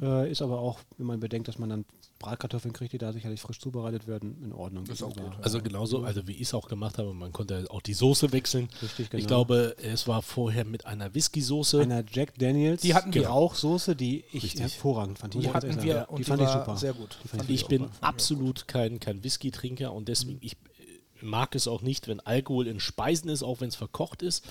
[0.00, 0.06] Mhm.
[0.06, 1.84] Äh, ist aber auch, wenn man bedenkt, dass man dann
[2.18, 4.84] Bratkartoffeln kriegt, die da sicherlich frisch zubereitet werden, in Ordnung.
[4.86, 5.32] Ist auch Also, gut.
[5.42, 8.68] Also genauso, also wie ich es auch gemacht habe, man konnte auch die Soße wechseln.
[8.82, 9.26] Richtig, Ich genau.
[9.26, 11.82] glaube, es war vorher mit einer Whisky-Soße.
[11.82, 13.26] Einer Jack Daniels Die hatten wir.
[13.28, 14.60] Rauchsoße, die ich Richtig.
[14.62, 15.34] hervorragend fand.
[15.34, 16.76] Die ich ganz hatten wir die die, fand ich super.
[16.76, 17.18] sehr gut.
[17.24, 21.24] Die fand Ich auch- bin ich auch absolut kein, kein Whisky-Trinker und deswegen, ich äh,
[21.24, 24.44] mag es auch nicht, wenn Alkohol in Speisen ist, auch wenn es verkocht ist.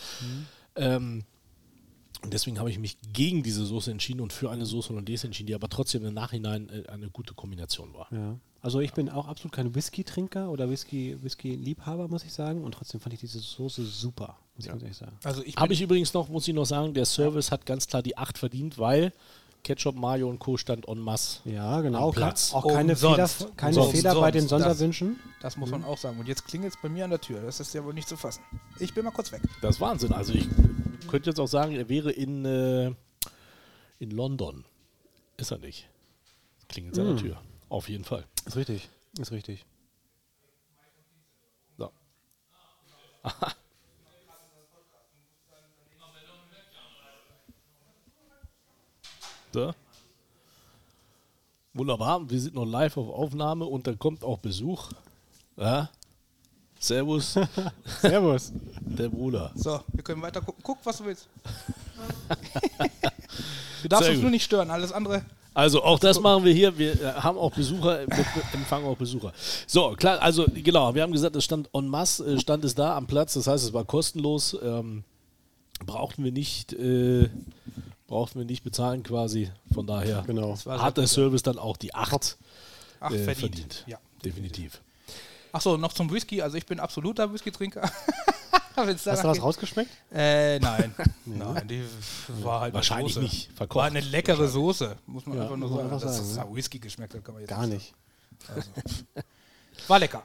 [0.76, 1.24] Ähm,
[2.24, 5.48] und deswegen habe ich mich gegen diese Soße entschieden und für eine Soße Hollandaise entschieden,
[5.48, 8.08] die aber trotzdem im Nachhinein äh, eine gute Kombination war.
[8.12, 8.40] Ja.
[8.62, 12.64] Also ich bin auch absolut kein Whisky-Trinker oder Whisky- Whisky-Liebhaber, muss ich sagen.
[12.64, 15.18] Und trotzdem fand ich diese Soße super, muss ich ganz ehrlich sagen.
[15.24, 18.02] Also ich Habe ich übrigens noch, muss ich noch sagen, der Service hat ganz klar
[18.02, 19.12] die 8 verdient, weil
[19.64, 20.58] Ketchup, Mayo und Co.
[20.58, 21.40] stand en masse.
[21.46, 22.10] Ja, genau.
[22.10, 22.54] Am Platz.
[22.54, 23.38] Auch keine, Umsonst.
[23.38, 23.84] Fehler, keine.
[23.86, 24.66] Fehler bei den Umsonst.
[24.66, 25.20] Das- Sonderwünschen.
[25.42, 26.20] das muss man auch sagen.
[26.20, 27.42] Und jetzt klingelt es bei mir an der Tür.
[27.42, 28.42] Das ist ja wohl nicht zu fassen.
[28.80, 29.42] Ich bin mal kurz weg.
[29.62, 30.12] Das ist Wahnsinn.
[30.12, 30.48] Also ich
[31.08, 32.88] könnte jetzt auch sagen, er wäre in, äh,
[34.00, 34.66] in London.
[35.38, 35.88] Ist er nicht.
[36.68, 37.42] Klingelt an der Tür.
[37.70, 38.26] Auf jeden Fall.
[38.46, 38.90] Ist richtig.
[39.18, 39.66] Ist richtig.
[41.78, 41.90] So.
[49.54, 49.76] Da.
[51.76, 54.90] Wunderbar, wir sind noch live auf Aufnahme und da kommt auch Besuch.
[55.58, 55.90] Ja.
[56.80, 57.38] Servus,
[58.02, 58.52] Servus.
[58.82, 59.52] der Bruder.
[59.56, 60.62] So, wir können weiter gucken.
[60.64, 61.30] Guck, was du willst.
[63.84, 64.22] du darfst Sehr uns gut.
[64.22, 64.72] nur nicht stören.
[64.72, 65.24] Alles andere.
[65.54, 66.76] Also auch das machen wir hier.
[66.78, 69.34] Wir äh, haben auch Besucher, wir empfangen auch Besucher.
[69.68, 72.98] So, klar, also genau, wir haben gesagt, es stand en masse, äh, stand es da
[72.98, 74.58] am Platz, das heißt, es war kostenlos.
[74.64, 75.04] Ähm,
[75.86, 77.30] brauchten wir nicht, äh,
[78.14, 79.52] brauchten wir nicht bezahlen quasi.
[79.74, 80.56] Von daher Genau.
[80.66, 81.08] hat der ja.
[81.08, 82.38] Service dann auch die 8
[83.00, 83.40] Ach, äh, verdient.
[83.40, 83.84] verdient.
[83.88, 83.98] Ja.
[84.24, 84.82] Definitiv.
[85.52, 86.42] Achso, noch zum Whisky.
[86.42, 87.82] Also ich bin absoluter Whisky-Trinker.
[88.76, 89.42] Hast du was geht.
[89.44, 89.92] rausgeschmeckt?
[90.12, 90.96] Äh, nein.
[91.26, 91.84] nein, die
[92.44, 93.24] war halt eine Wahrscheinlich Soße.
[93.24, 93.52] nicht.
[93.54, 93.76] Verkocht.
[93.78, 95.82] War eine leckere Soße, muss man Ja, einfach nur sagen.
[95.84, 96.44] einfach Dass sagen, es ne?
[96.44, 97.94] nach Whisky geschmeckt hat, kann man jetzt Gar nicht.
[99.88, 100.24] War lecker.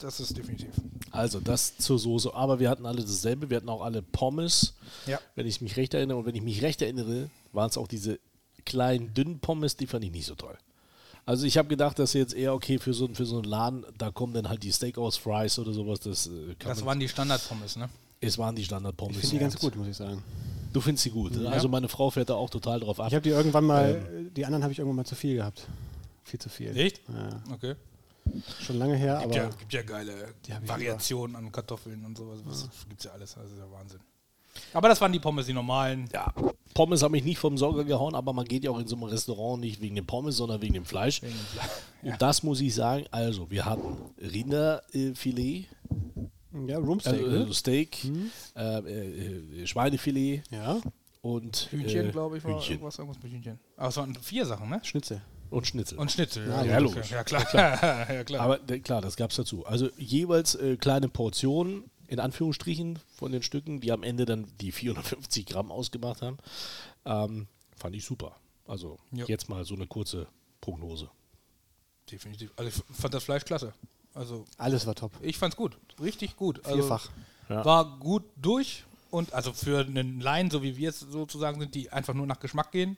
[0.00, 0.70] Das ist definitiv.
[1.10, 2.34] Also das zur Soße.
[2.34, 3.50] Aber wir hatten alle dasselbe.
[3.50, 4.74] Wir hatten auch alle Pommes,
[5.06, 5.18] Ja.
[5.34, 6.18] wenn ich mich recht erinnere.
[6.18, 8.18] Und wenn ich mich recht erinnere, waren es auch diese
[8.64, 10.56] kleinen, dünnen Pommes, die fand ich nicht so toll.
[11.26, 14.10] Also ich habe gedacht, dass jetzt eher okay für so, für so einen Laden, da
[14.10, 16.00] kommen dann halt die Steakhouse-Fries oder sowas.
[16.00, 17.88] Das, äh, kann Das waren die Standardpommes, ne?
[18.22, 19.16] es waren die Standard-Pommes.
[19.16, 20.22] Ich finde die ganz gut, muss ich sagen.
[20.72, 21.36] Du findest sie gut.
[21.36, 21.48] ne?
[21.50, 23.08] Also meine Frau fährt da auch total drauf ab.
[23.08, 25.66] Ich habe die irgendwann mal, die anderen habe ich irgendwann mal zu viel gehabt.
[26.24, 26.76] Viel zu viel.
[26.76, 27.00] Echt?
[27.08, 27.74] Ja, Okay.
[28.60, 30.12] Schon lange her, Gibt, aber ja, gibt ja geile
[30.46, 32.40] ich Variationen an Kartoffeln und sowas.
[32.46, 33.34] Das gibt's ja alles.
[33.34, 34.00] Das ist ja Wahnsinn.
[34.72, 36.08] Aber das waren die Pommes, die normalen.
[36.12, 36.32] ja,
[36.74, 39.04] Pommes haben mich nicht vom Sorger gehauen, aber man geht ja auch in so einem
[39.04, 41.22] Restaurant nicht wegen dem Pommes, sondern wegen dem Fleisch.
[41.22, 41.70] Wegen dem Fleisch.
[42.02, 45.66] Und das muss ich sagen, also wir hatten Rinderfilet,
[46.66, 47.38] ja, Roomsteak, also, ne?
[47.40, 48.04] also Steak,
[48.56, 50.80] äh, äh, äh, Schweinefilet Ja,
[51.22, 53.58] und Hühnchen, äh, glaube ich, war Hühnchen irgendwas, irgendwas mit Hühnchen.
[53.76, 54.80] Aber es waren vier Sachen, ne?
[54.82, 55.20] Schnitzel.
[55.50, 55.98] Und Schnitzel.
[55.98, 56.46] Und Schnitzel.
[56.48, 56.82] Ja, ja, okay.
[56.82, 57.10] logisch.
[57.10, 57.46] Ja, klar.
[58.12, 58.40] ja, klar.
[58.42, 59.66] Aber äh, klar, das gab es dazu.
[59.66, 64.72] Also jeweils äh, kleine Portionen, in Anführungsstrichen, von den Stücken, die am Ende dann die
[64.72, 66.38] 450 Gramm ausgemacht haben.
[67.04, 68.36] Ähm, fand ich super.
[68.66, 69.26] Also Ja.
[69.26, 70.26] jetzt mal so eine kurze
[70.60, 71.10] Prognose.
[72.10, 72.50] Definitiv.
[72.56, 73.72] Also ich fand das Fleisch klasse.
[74.14, 75.12] Also Alles war top.
[75.22, 75.78] ich fand's gut.
[76.00, 76.64] Richtig gut.
[76.64, 77.08] Also, Vierfach.
[77.48, 77.64] Ja.
[77.64, 78.84] War gut durch.
[79.10, 82.38] Und also für einen Laien, so wie wir es sozusagen sind, die einfach nur nach
[82.40, 82.96] Geschmack gehen.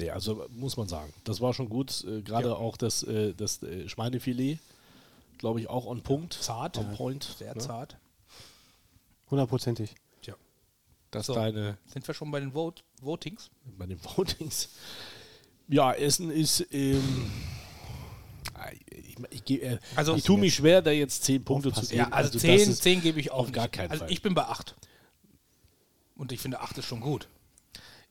[0.00, 2.04] Nee, also muss man sagen, das war schon gut.
[2.04, 2.54] Äh, Gerade Ja.
[2.54, 4.58] auch das, äh, das äh, Schweinefilet,
[5.38, 6.32] glaube ich, auch on Punkt.
[6.34, 6.78] Zart.
[6.78, 7.24] On point.
[7.38, 7.60] Sehr ne?
[7.60, 7.96] zart.
[9.30, 9.94] Hundertprozentig.
[10.22, 10.34] Tja.
[11.10, 11.34] Das So.
[11.34, 13.50] deine Sind wir schon bei den Vote Votings?
[13.78, 14.70] bei den Votings.
[15.68, 16.66] Ja, Essen ist.
[16.72, 17.30] Ähm,
[18.90, 21.94] ich, ich, geh- äh, Also- ich tue mich schwer, da jetzt 10 Punkte zu geben.
[21.98, 23.54] Ja, also, 10, ist- 10 gebe ich auch auf nicht.
[23.54, 24.12] gar keinen also Fall.
[24.12, 24.74] ich bin bei 8.
[26.16, 27.28] Und ich finde 8 ist schon gut.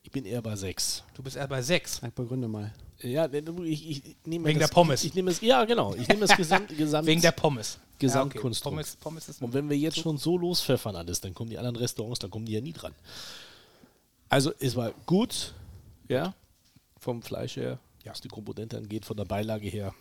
[0.10, 1.04] Ich bin eher bei 6.
[1.14, 1.98] Du bist eher bei 6.
[1.98, 2.74] Sag begründe mal.
[2.98, 5.02] Ja, ne, du, ich, ich nehme Wegen das, der Pommes.
[5.04, 5.94] Ich, ich nehme es, ja, genau.
[5.94, 7.78] Ich nehme das Gesamt, Gesamt Wegen der Pommes.
[8.00, 8.74] Gesamtkonstrukt.
[8.74, 11.76] Pommes, Pommes ist Und wenn wir jetzt schon so lospfeffern alles, dann kommen die anderen
[11.76, 12.96] Restaurants, dann kommen die ja nie dran.
[14.30, 15.54] Also es war gut,
[16.08, 16.34] ja,
[16.98, 18.12] vom Fleisch her, Ja.
[18.12, 19.94] was die Komponente angeht, von der Beilage her.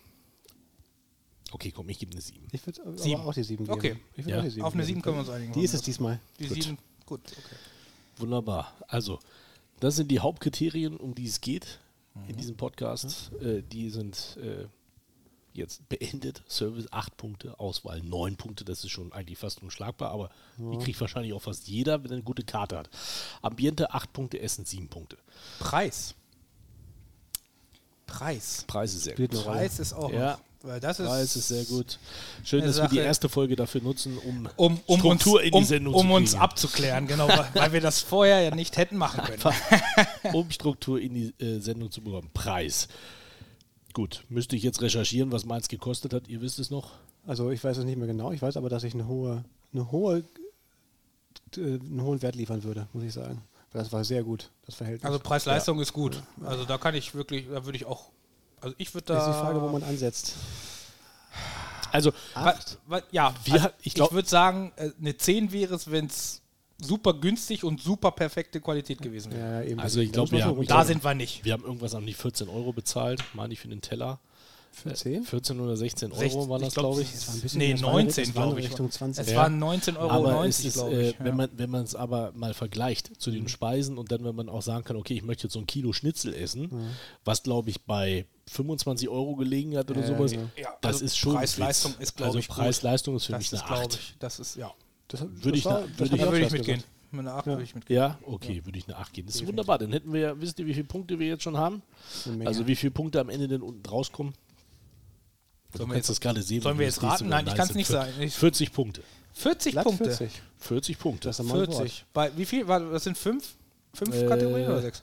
[1.53, 2.47] Okay, komm, ich gebe eine 7.
[2.51, 2.83] Ich würde
[3.21, 3.77] auch die 7 geben.
[3.77, 3.97] Okay.
[4.16, 4.38] Ich Ja.
[4.38, 4.94] auch die 7 Auf eine geben.
[4.94, 5.53] 7 können wir uns einigen.
[5.53, 6.18] Die ist es diesmal.
[6.38, 6.62] Die Gut.
[6.62, 7.57] 7, gut, okay.
[8.16, 8.73] Wunderbar.
[8.88, 9.18] Also,
[9.81, 11.79] das sind die Hauptkriterien, um die es geht
[12.27, 12.37] in Mhm.
[12.38, 13.31] diesem Podcast.
[13.41, 14.67] Äh, die sind äh,
[15.55, 16.43] jetzt beendet.
[16.49, 18.64] Service 8 Punkte, Auswahl 9 Punkte.
[18.64, 22.14] Das ist schon eigentlich fast unschlagbar, aber die kriegt wahrscheinlich auch fast jeder, wenn er
[22.14, 22.91] eine gute Karte hat.
[23.43, 25.17] Ambiente 8 Punkte, Essen 7 Punkte.
[25.59, 26.14] Preis.
[28.07, 28.64] Preis.
[28.67, 29.31] Preis ist sehr gut.
[29.31, 30.11] Preis ist auch.
[30.12, 30.38] Ja.
[30.62, 31.99] Weil das ist, Preis ist sehr gut.
[32.42, 33.07] Schön, dass wir die Sache.
[33.07, 36.14] erste Folge dafür nutzen, um, Um, um, uns, Struktur in die um, Sendung um zu
[36.14, 36.42] uns kriegen.
[36.42, 39.55] abzuklären, genau, weil, weil wir das vorher ja nicht hätten machen können.
[40.35, 42.31] um Struktur in die äh, Sendung zu bekommen.
[42.35, 42.88] Preis.
[43.92, 46.29] Gut, müsste ich jetzt recherchieren, was meins gekostet hat.
[46.29, 46.92] Ihr wisst es noch.
[47.27, 48.33] Also ich weiß es nicht mehr genau.
[48.33, 50.25] Ich weiß aber, dass ich eine hohe, eine hohe,
[51.57, 53.42] äh, einen hohen Wert liefern würde, muss ich sagen.
[53.73, 55.05] Das war sehr gut, das Verhältnis.
[55.05, 56.23] Also Preis-Leistung ist gut.
[56.42, 58.11] Also da kann ich wirklich, da würde ich auch,
[58.61, 59.14] also ich würde da...
[59.14, 60.35] das ist die Frage, wo man ansetzt.
[61.90, 62.55] Also, Wa-
[62.87, 66.42] wa- ja, Wir also ich ich, würde sagen, äh, eine 10 wäre es, wenn es
[66.81, 69.62] super günstig und super perfekte Qualität gewesen wäre.
[69.64, 69.81] Ja, eben.
[69.81, 71.44] Also ich Da glaub, muss man wir so haben- runter- Da sind wir nicht.
[71.44, 74.18] wir haben irgendwas an die 14 Euro bezahlt, meine ich, für den Teller.
[74.71, 75.25] Für 10?
[75.25, 77.55] 14 oder 16 Euro 16, waren das, ich glaub, glaube ich.
[77.55, 78.67] nee, mehr, es war 19, es war glaube ich.
[78.69, 79.27] Richtung 20.
[79.27, 79.39] Es Ja.
[79.39, 81.19] waren 19,90 Euro, Aber glaube äh, ich.
[81.19, 81.33] wenn ja.
[81.35, 84.63] man wenn man es aber mal vergleicht zu den Speisen und dann, wenn man auch
[84.63, 86.71] sagen kann, okay, ich möchte jetzt so ein Kilo Schnitzel essen,
[87.25, 90.33] was glaube ich bei 25 Euro gelegen hat oder Ja, sowas.
[90.33, 90.41] Ja,
[90.81, 92.49] das also ist schon Preis-Leistung ist, glaub Also ich.
[92.49, 93.95] Preis-Leistung ist für das mich ist, eine glaube 8.
[93.95, 94.73] ich, das ist, ja.
[95.09, 96.83] Das, Würde ich war- würde ich- Da würde ich Spaß mitgehen.
[97.11, 97.53] Mit einer 8 Ja.
[97.53, 97.97] würde ich mitgehen.
[97.97, 99.27] Ja, okay, würde ich eine 8 geben.
[99.29, 99.79] Das ist wunderbar.
[99.79, 101.81] Dann hätten wir, wisst ihr, wie viele Punkte wir jetzt schon haben?
[102.45, 104.35] Also wie viele Punkte am Ende denn unten rauskommen?
[105.73, 106.63] Du Sollen wir kannst jetzt- das gerade sehen.
[106.63, 107.29] sollen wir du jetzt raten?
[107.29, 108.13] Nein, ich es kann's sind nicht sagen.
[108.21, 109.03] Ich- 40 Punkte.
[109.35, 110.05] 40 Glatt Punkte.
[110.07, 110.43] 40.
[110.59, 111.29] 40 Punkte.
[111.29, 112.05] Das ist mal ein 40.
[112.13, 112.67] Bei, wie viel?
[112.67, 113.55] War, das sind fünf?
[113.95, 115.03] Fünf Äh, Kategorien oder sechs?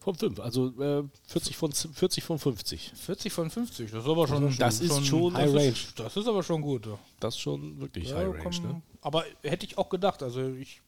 [0.00, 2.90] Von 5, also äh, 40, von, 40 von 50.
[2.96, 4.56] 40 von 50, das ist aber schon.
[4.58, 5.68] Das ist schon High Range.
[5.68, 6.86] Ist, das ist aber schon gut.
[6.86, 6.98] ja.
[7.20, 8.42] Das ist schon wirklich Ja, High Range.
[8.42, 8.82] komm, Ne?
[9.00, 10.22] Aber hätte ich auch gedacht.
[10.24, 10.80] Also ich,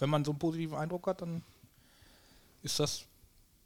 [0.00, 1.42] wenn man so einen positiven Eindruck hat, dann
[2.64, 3.04] ist das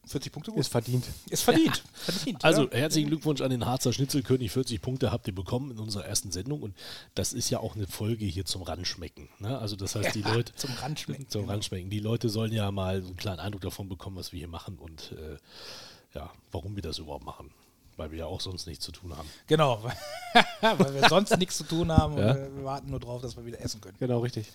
[0.07, 0.61] 40 Punkte gut.
[0.61, 1.05] Ist verdient.
[1.31, 1.83] Ist verdient.
[1.95, 2.79] verdient Also ja.
[2.79, 4.53] herzlichen Glückwunsch an den Harzer Schnitzelkönig.
[4.53, 6.75] 40 Punkte habt ihr bekommen in unserer ersten Sendung und
[7.15, 9.29] das ist ja auch eine Folge hier zum Ranschmecken.
[9.41, 9.59] Ne?
[9.59, 11.53] Also das heißt, die Ja, Leute zum Randschmecken, Zum genau.
[11.53, 11.91] Ranschmecken.
[11.91, 15.13] Die Leute sollen ja mal einen kleinen Eindruck davon bekommen, was wir hier machen und
[15.13, 15.37] äh,
[16.15, 17.51] ja, warum wir das überhaupt machen.
[17.97, 19.27] Weil wir ja auch sonst nichts zu tun haben.
[19.47, 19.83] Genau,
[20.61, 22.33] weil wir sonst nichts zu tun haben Ja.
[22.33, 23.97] und wir warten nur drauf, dass wir wieder essen können.
[23.99, 24.49] Genau, richtig.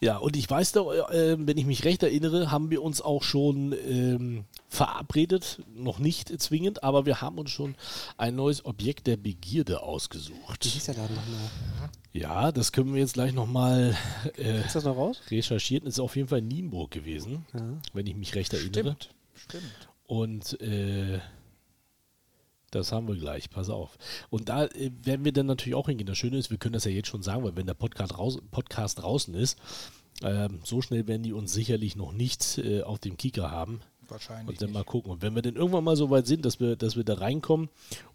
[0.00, 3.22] Ja, und ich weiß doch, äh, wenn ich mich recht erinnere, haben wir uns auch
[3.22, 7.76] schon ähm, verabredet, noch nicht zwingend, aber wir haben uns schon
[8.16, 10.64] ein neues Objekt der Begierde ausgesucht.
[10.64, 11.90] Wie hieß der Laden nochmal?
[12.12, 13.96] Ja, das können wir jetzt gleich nochmal
[14.36, 15.20] äh, Ist das noch raus?
[15.30, 15.86] recherchieren.
[15.86, 17.60] Ist auf jeden Fall Nienburg gewesen, Ja.
[17.92, 18.96] wenn ich mich recht erinnere.
[18.96, 19.88] Stimmt, stimmt.
[20.08, 21.20] Und äh,
[22.70, 23.98] das haben wir gleich, pass auf.
[24.30, 26.06] Und da äh, werden wir dann natürlich auch hingehen.
[26.06, 28.38] Das Schöne ist, wir können das ja jetzt schon sagen, weil wenn der Podcast, raus,
[28.50, 29.58] Podcast draußen ist,
[30.22, 33.80] ähm, so schnell werden die uns sicherlich noch nicht äh, auf dem Kieker haben.
[34.08, 34.48] Wahrscheinlich.
[34.48, 34.74] Und dann nicht.
[34.74, 35.12] mal gucken.
[35.12, 37.68] Und wenn wir dann irgendwann mal so weit sind, dass wir, dass wir da reinkommen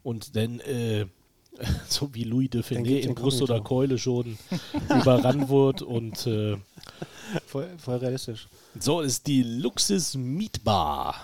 [0.03, 1.05] und dann äh,
[1.87, 3.61] so wie Louis de Finet in Brust oder.
[3.61, 4.37] Keule schon
[4.89, 6.57] überrannt wird und äh,
[7.47, 8.47] Voll, voll realistisch.
[8.79, 11.15] so ist die Luxus Meat Bar.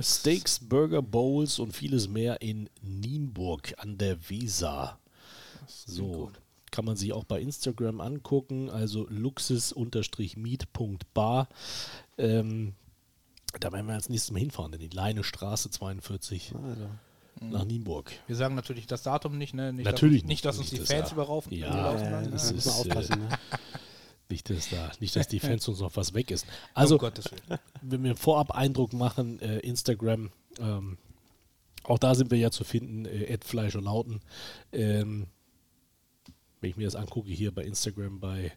[0.00, 4.98] Steaks, Burger, Bowls und vieles mehr in Nienburg an der Weser.
[5.66, 6.30] So,
[6.70, 11.48] kann man sich auch bei Instagram angucken, also luxus-meat.bar.
[12.18, 12.74] Ähm,
[13.60, 16.88] da werden wir als nächstes Mal hinfahren, in die Leine Straße 42 Also.
[17.40, 18.10] nach Nienburg.
[18.26, 19.72] Wir sagen natürlich das Datum nicht, ne?
[19.72, 21.52] Nicht, Natürlich dass, nicht, dass uns nicht, die das Fans ja- überraufen.
[21.52, 22.54] Ja, überlaufen Äh, dann, das ne?
[22.56, 23.18] muss man ist, aufpassen.
[23.20, 23.28] Ne?
[24.30, 26.46] Nicht, dass, da, nicht, dass die Fans uns noch was weg ist.
[26.72, 27.14] Also, Willen.
[27.82, 30.98] wenn wir vorab Eindruck machen, äh, Instagram, ähm,
[31.84, 34.20] auch da sind wir ja zu finden, äh, Fleisch und Lauten.
[34.72, 35.26] Ähm,
[36.60, 38.52] wenn ich mir das angucke, hier bei Instagram bei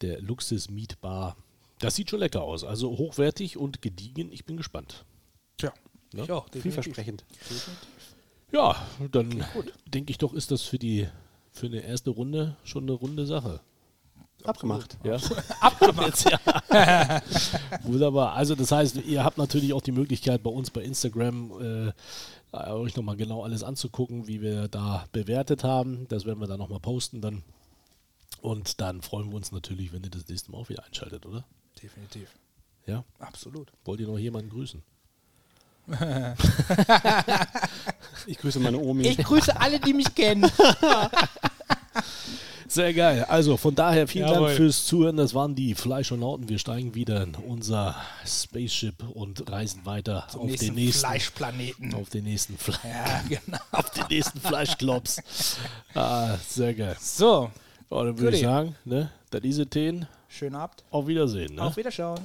[0.00, 1.36] der Luxus Meat Bar,
[1.78, 2.64] das sieht schon lecker aus.
[2.64, 4.32] Also hochwertig und gediegen.
[4.32, 5.04] Ich bin gespannt.
[5.58, 5.74] Tja,
[6.14, 6.48] Ja, ich auch.
[6.48, 6.62] definitiv.
[6.84, 7.24] Vielversprechend.
[8.52, 8.76] Ja,
[9.10, 9.44] dann
[9.86, 11.08] denke ich doch, ist das für die
[11.52, 13.60] für eine erste Runde schon eine runde Sache.
[14.44, 14.98] Abgemacht.
[15.04, 15.16] Ja.
[15.60, 16.24] Abgemacht.
[16.70, 17.22] ja.
[17.82, 18.34] Wunderbar.
[18.34, 21.92] Also das heißt, ihr habt natürlich auch die Möglichkeit bei uns bei Instagram
[22.52, 26.06] äh, euch nochmal genau alles anzugucken, wie wir da bewertet haben.
[26.08, 27.42] Das werden wir dann nochmal posten dann.
[28.42, 31.44] Und dann freuen wir uns natürlich, wenn ihr das nächste Mal auch wieder einschaltet, oder?
[31.82, 32.28] Definitiv.
[32.86, 33.04] Ja?
[33.18, 33.72] Absolut.
[33.84, 34.82] Wollt ihr noch jemanden grüßen?
[38.26, 39.06] Ich grüße meine Omi.
[39.06, 40.50] Ich grüße alle, die mich kennen.
[42.74, 43.24] Sehr geil.
[43.28, 44.46] Also von daher vielen Jawohl.
[44.48, 45.16] Dank fürs Zuhören.
[45.16, 46.48] Das waren die Fleischonauten.
[46.48, 47.94] Wir steigen wieder in unser
[48.26, 51.94] Spaceship und reisen weiter Zum auf nächsten, den nächsten Fleischplaneten.
[51.94, 53.58] auf den nächsten Fle Ja, genau.
[53.70, 55.20] auf den nächsten Fleischklops.
[55.94, 56.96] ah, sehr geil.
[57.00, 57.52] So,
[57.90, 60.06] Ja, dann würde ich sagen, ne, das ist es.
[60.28, 60.82] schönen Abend.
[60.90, 61.54] Auf Wiedersehen.
[61.54, 61.62] Ne?
[61.62, 62.18] Auf Wiederschauen.